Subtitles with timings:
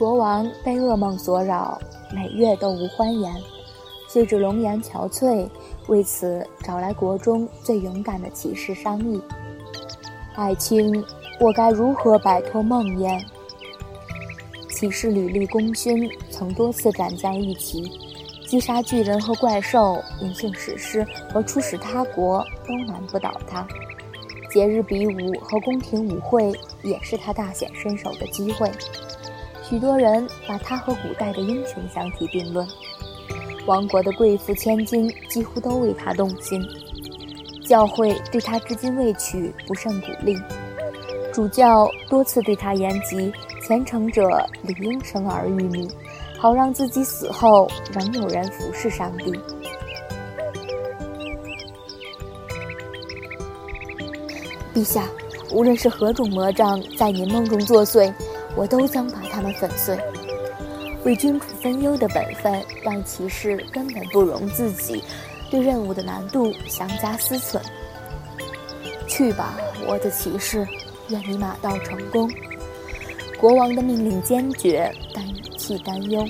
[0.00, 1.78] 国王被噩梦所扰，
[2.10, 3.30] 每月都无欢颜，
[4.08, 5.46] 遂至龙颜憔悴，
[5.88, 9.20] 为此找来国中最勇敢的骑士商议
[10.34, 11.04] ：“爱卿，
[11.38, 13.22] 我该如何摆脱梦魇？”
[14.74, 17.82] 骑士屡立功勋，曾多次斩将一骑，
[18.46, 23.68] 击杀巨人和怪兽，吟诵史诗和出使他国都难不倒他。
[24.50, 26.50] 节日比武和宫廷舞会
[26.82, 28.72] 也是他大显身手的机会。
[29.70, 32.66] 许多人把他和古代的英雄相提并论，
[33.66, 36.60] 王国的贵妇千金几乎都为他动心。
[37.68, 40.36] 教会对他至今未娶不甚鼓励，
[41.32, 43.32] 主教多次对他言及
[43.64, 45.86] 虔诚者理应生儿育女，
[46.36, 49.32] 好让自己死后仍有人服侍上帝。
[54.74, 55.04] 陛下，
[55.52, 58.12] 无论是何种魔障在您梦中作祟。
[58.56, 59.98] 我都将把他们粉碎。
[61.04, 65.02] 为君主分忧的本分，让骑士根本不容自己
[65.50, 67.58] 对任务的难度详加思忖。
[69.08, 70.66] 去吧，我的骑士，
[71.08, 72.30] 愿你马到成功。
[73.38, 76.26] 国王的命令坚决，但语气担忧。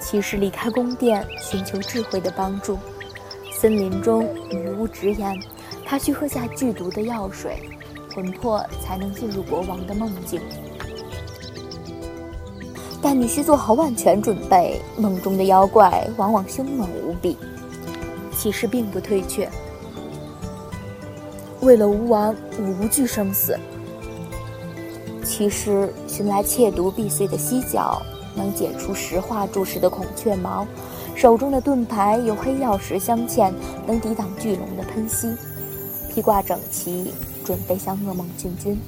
[0.00, 2.76] 骑士离开宫殿，寻求智慧的帮助。
[3.52, 5.40] 森林中，女巫直言，
[5.86, 7.70] 他需喝下剧毒的药水，
[8.12, 10.40] 魂魄才能进入国王的梦境。
[13.02, 17.36] 但你需做好万全准备，梦中的妖怪往往凶猛无比。
[18.38, 19.48] 骑士并不退却，
[21.60, 23.58] 为了吴王，我无惧生死。
[25.24, 28.00] 骑士寻来窃毒避祟的犀角，
[28.34, 30.66] 能解除石化注视的孔雀毛，
[31.14, 33.52] 手中的盾牌有黑曜石镶嵌，
[33.86, 35.34] 能抵挡巨龙的喷吸。
[36.08, 37.12] 披挂整齐，
[37.44, 38.80] 准备向噩梦进军。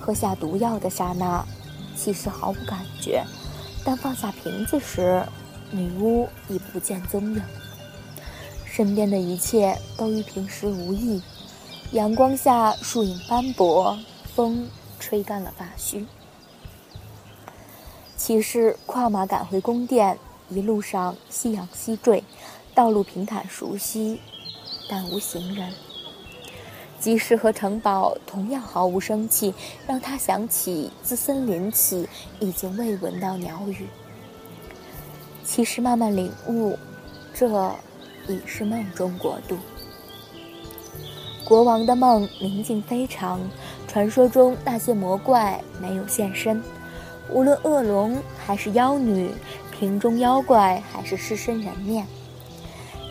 [0.00, 1.44] 喝下毒药的刹那。
[1.96, 3.24] 其实毫无感觉，
[3.84, 5.24] 但放下瓶子时，
[5.70, 7.42] 女巫已不见踪影。
[8.64, 11.22] 身边的一切都与平时无异。
[11.92, 13.96] 阳光下，树影斑驳，
[14.34, 14.68] 风
[14.98, 16.04] 吹干了发须。
[18.16, 20.18] 骑士跨马赶回宫殿，
[20.48, 22.24] 一路上夕阳西坠，
[22.74, 24.20] 道路平坦熟悉，
[24.88, 25.72] 但无行人。
[27.04, 29.52] 集市和城堡同样毫无生气，
[29.86, 32.08] 让他想起自森林起
[32.40, 33.86] 已经未闻到鸟语。
[35.44, 36.78] 其实慢慢领悟，
[37.34, 37.70] 这
[38.26, 39.58] 已是梦中国度。
[41.44, 43.38] 国王的梦宁静非常，
[43.86, 46.62] 传说中那些魔怪没有现身，
[47.28, 48.16] 无论恶龙
[48.46, 49.30] 还是妖女，
[49.70, 52.06] 瓶中妖怪还是狮身人面，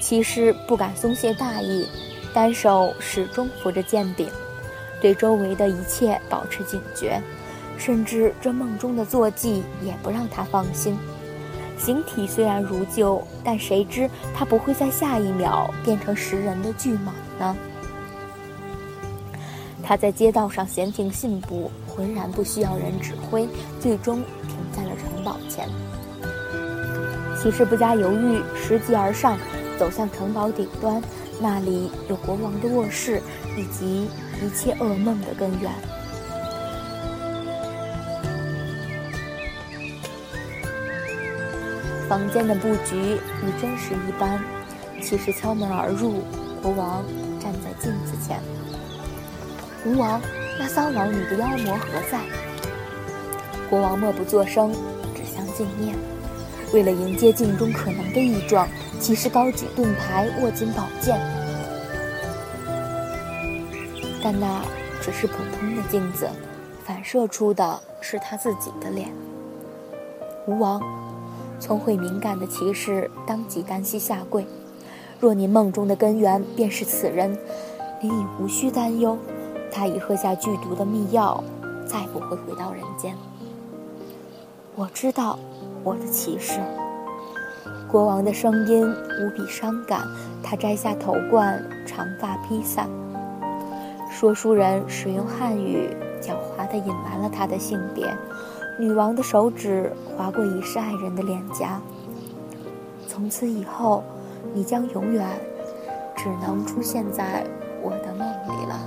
[0.01, 1.87] 其实不敢松懈大意。
[2.33, 4.27] 单手始终扶着剑柄，
[4.99, 7.21] 对周围的一切保持警觉，
[7.77, 10.97] 甚至这梦中的坐骑也不让他放心。
[11.77, 17.55] 形体虽然如旧，但谁知他不会在下一秒变成食人的巨蟒呢？
[19.83, 23.47] 他在街道上闲庭信步，浑然不需要人指挥，
[23.79, 25.67] 最终停在了城堡前。
[27.41, 29.37] 骑士不加犹豫，拾级而上，
[29.77, 31.01] 走向城堡顶端。
[31.41, 33.21] 那里有国王的卧室，
[33.57, 34.09] 以及
[34.41, 35.71] 一切噩梦的根源。
[42.07, 44.39] 房间的布局与真实一般。
[45.01, 46.21] 骑士敲门而入，
[46.61, 47.03] 国王
[47.39, 48.39] 站在镜子前。
[49.85, 50.21] 吴王，
[50.57, 52.21] 那骚扰你的妖魔何在？
[53.69, 54.71] 国王默不作声，
[55.13, 56.12] 指向镜面。
[56.73, 58.67] 为了迎接镜中可能的异状。
[58.99, 61.19] 骑士高举盾牌，握紧宝剑，
[64.23, 64.63] 但那
[65.01, 66.29] 只是普通的镜子，
[66.85, 69.09] 反射出的是他自己的脸。
[70.47, 70.81] 吴王，
[71.59, 74.47] 聪慧敏感的骑士当即单膝下跪。
[75.19, 77.37] 若您梦中的根源便是此人，
[78.01, 79.17] 您已无需担忧，
[79.69, 81.43] 他已喝下剧毒的秘药，
[81.85, 83.13] 再不会回到人间。
[84.75, 85.37] 我知道，
[85.83, 86.59] 我的骑士。
[87.87, 88.89] 国王的声音
[89.21, 90.01] 无比伤感，
[90.41, 92.89] 他摘下头冠，长发披散。
[94.09, 95.89] 说书人使用汉语，
[96.21, 98.15] 狡猾地隐瞒了他的性别。
[98.79, 101.79] 女王的手指划过已是爱人的脸颊。
[103.07, 104.03] 从此以后，
[104.53, 105.27] 你将永远
[106.15, 107.45] 只能出现在
[107.81, 108.79] 我的梦里了。